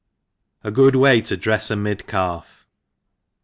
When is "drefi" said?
1.37-1.69